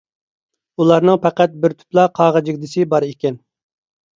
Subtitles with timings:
[0.81, 3.39] ئۇلارنىڭ پەقەت بىر تۈپلا قاغا جىگدىسى بار ئىكەن.